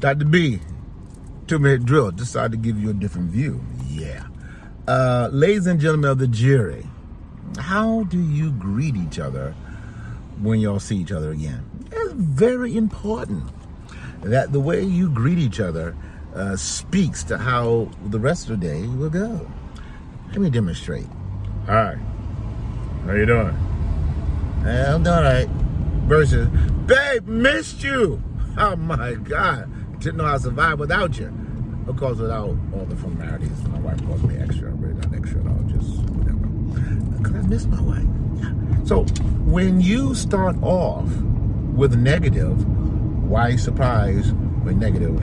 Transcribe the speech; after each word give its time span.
Dr. 0.00 0.24
B, 0.26 0.60
two 1.46 1.58
minute 1.58 1.84
drill. 1.84 2.10
Decided 2.10 2.52
to 2.52 2.58
give 2.58 2.80
you 2.80 2.90
a 2.90 2.94
different 2.94 3.30
view. 3.30 3.60
Yeah. 3.88 4.24
Uh, 4.86 5.28
ladies 5.32 5.66
and 5.66 5.80
gentlemen 5.80 6.10
of 6.10 6.18
the 6.18 6.28
jury, 6.28 6.86
how 7.58 8.04
do 8.04 8.20
you 8.20 8.52
greet 8.52 8.96
each 8.96 9.18
other 9.18 9.52
when 10.40 10.60
y'all 10.60 10.78
see 10.78 10.96
each 10.96 11.12
other 11.12 11.30
again? 11.30 11.64
It's 11.90 12.12
very 12.12 12.76
important 12.76 13.44
that 14.22 14.52
the 14.52 14.60
way 14.60 14.82
you 14.82 15.10
greet 15.10 15.38
each 15.38 15.60
other 15.60 15.96
uh, 16.34 16.56
speaks 16.56 17.24
to 17.24 17.38
how 17.38 17.90
the 18.06 18.20
rest 18.20 18.50
of 18.50 18.60
the 18.60 18.66
day 18.66 18.86
will 18.86 19.10
go. 19.10 19.50
Let 20.28 20.38
me 20.38 20.50
demonstrate. 20.50 21.06
Hi. 21.66 21.96
How 23.06 23.12
you 23.12 23.26
doing? 23.26 23.56
Hey, 24.62 24.84
I'm 24.86 25.02
doing 25.02 25.16
all 25.16 25.22
right. 25.22 25.48
Versus, 26.06 26.48
babe, 26.86 27.26
missed 27.26 27.82
you. 27.82 28.22
Oh 28.58 28.74
my 28.74 29.12
God. 29.12 29.70
Didn't 30.06 30.18
know 30.18 30.26
how 30.26 30.34
to 30.34 30.40
survive 30.40 30.78
without 30.78 31.18
you. 31.18 31.36
Of 31.88 31.96
course, 31.96 32.18
without 32.18 32.56
all 32.72 32.86
the 32.88 32.94
formalities. 32.94 33.60
My 33.64 33.80
wife 33.80 34.06
calls 34.06 34.22
me 34.22 34.36
extra, 34.36 34.70
but 34.70 34.94
not 34.94 35.12
extra 35.18 35.40
at 35.40 35.48
all, 35.48 35.58
just 35.64 35.98
whatever. 36.10 36.46
Because 37.16 37.34
I 37.34 37.40
miss 37.48 37.66
my 37.66 37.80
wife. 37.80 38.06
Yeah. 38.36 38.84
So 38.84 39.02
when 39.50 39.80
you 39.80 40.14
start 40.14 40.54
off 40.62 41.08
with 41.74 41.96
negative, 41.96 42.64
why 43.28 43.56
surprise 43.56 44.30
when 44.62 44.78
negative 44.78 45.20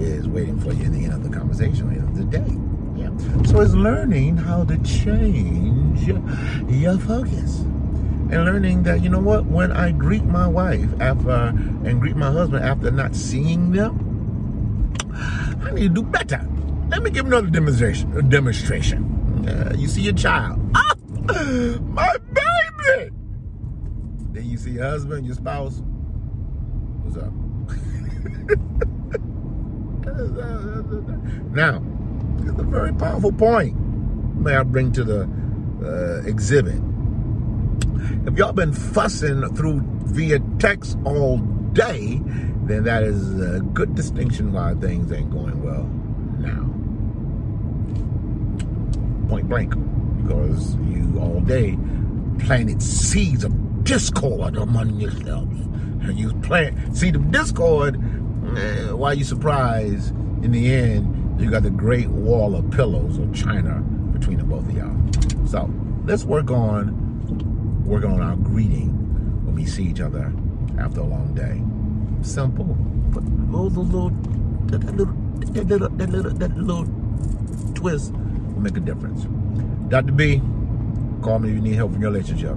is 0.00 0.28
waiting 0.28 0.60
for 0.60 0.72
you 0.72 0.84
in 0.84 0.92
the 0.92 1.06
end 1.06 1.14
of 1.14 1.24
the 1.24 1.36
conversation, 1.36 1.88
the 1.88 1.96
end 1.98 2.08
of 2.10 2.16
the 2.16 2.38
day? 2.38 2.56
Yeah. 2.94 3.10
So 3.50 3.62
it's 3.62 3.74
learning 3.74 4.36
how 4.36 4.62
to 4.62 4.78
change 4.84 6.04
your 6.04 6.98
focus 7.00 7.64
and 8.30 8.44
learning 8.44 8.82
that 8.82 9.02
you 9.02 9.08
know 9.08 9.20
what 9.20 9.44
when 9.46 9.72
i 9.72 9.90
greet 9.90 10.24
my 10.24 10.46
wife 10.46 10.88
after 11.00 11.52
and 11.84 12.00
greet 12.00 12.16
my 12.16 12.30
husband 12.30 12.64
after 12.64 12.90
not 12.90 13.14
seeing 13.14 13.72
them 13.72 14.14
I 15.64 15.70
need 15.70 15.82
to 15.82 15.88
do 15.88 16.02
better. 16.02 16.46
Let 16.88 17.02
me 17.02 17.10
give 17.10 17.26
another 17.26 17.48
demonstration. 17.48 18.28
Demonstration. 18.28 19.48
Uh, 19.48 19.74
you 19.76 19.88
see 19.88 20.02
your 20.02 20.14
child. 20.14 20.60
Ah, 20.74 20.94
my 21.80 22.16
baby. 22.32 23.10
Then 24.32 24.44
you 24.44 24.58
see 24.58 24.72
your 24.72 24.84
husband, 24.84 25.26
your 25.26 25.34
spouse. 25.34 25.82
What's 27.02 27.16
up? 27.16 27.24
now, 31.54 31.82
it's 32.40 32.60
a 32.60 32.64
very 32.64 32.92
powerful 32.92 33.32
point. 33.32 33.74
May 34.36 34.56
I 34.56 34.62
bring 34.62 34.92
to 34.92 35.04
the 35.04 35.28
uh, 35.82 36.22
exhibit? 36.26 36.80
If 38.26 38.36
y'all 38.38 38.52
been 38.52 38.72
fussing 38.72 39.54
through 39.54 39.82
via 40.06 40.40
text 40.58 40.98
all 41.04 41.38
day, 41.72 42.20
then 42.64 42.84
that 42.84 43.02
is 43.02 43.40
a 43.40 43.60
good 43.60 43.94
distinction 43.94 44.52
why 44.52 44.74
things 44.74 45.12
ain't 45.12 45.30
going 45.30 45.62
well 45.62 45.84
now. 46.38 46.70
Point 49.28 49.48
blank. 49.48 49.74
Because 50.22 50.76
you 50.76 51.18
all 51.20 51.40
day 51.40 51.76
planted 52.38 52.82
seeds 52.82 53.44
of 53.44 53.84
discord 53.84 54.56
among 54.56 54.98
yourselves. 55.00 55.60
And 56.06 56.18
you 56.18 56.32
plant 56.40 56.96
seed 56.96 57.16
of 57.16 57.30
discord, 57.30 57.96
eh, 58.56 58.90
why 58.92 59.12
you 59.12 59.24
surprised 59.24 60.10
in 60.42 60.52
the 60.52 60.72
end 60.72 61.40
you 61.40 61.50
got 61.50 61.62
the 61.62 61.70
great 61.70 62.08
wall 62.08 62.54
of 62.54 62.70
pillows 62.70 63.18
of 63.18 63.34
China 63.34 63.80
between 64.12 64.38
the 64.38 64.44
both 64.44 64.68
of 64.68 64.76
y'all. 64.76 65.46
So 65.46 65.70
let's 66.04 66.24
work 66.24 66.50
on 66.50 67.03
work 67.84 68.04
on 68.04 68.20
our 68.20 68.36
greeting 68.36 68.88
when 69.44 69.54
we 69.54 69.66
see 69.66 69.84
each 69.84 70.00
other 70.00 70.32
after 70.78 71.00
a 71.00 71.04
long 71.04 71.34
day 71.34 71.62
simple. 72.24 72.64
But 72.64 73.24
little, 73.24 73.84
little, 73.84 74.10
that 74.66 74.84
little, 74.96 75.14
that 75.52 75.66
little, 75.66 75.88
that 75.88 76.10
little, 76.10 76.32
that 76.32 76.56
little 76.56 77.74
twist 77.74 78.12
will 78.12 78.60
make 78.60 78.76
a 78.76 78.80
difference. 78.80 79.26
Dr. 79.88 80.12
B, 80.12 80.40
call 81.22 81.38
me 81.38 81.50
if 81.50 81.54
you 81.56 81.60
need 81.60 81.74
help 81.74 81.94
in 81.94 82.00
your 82.00 82.10
relationship. 82.10 82.56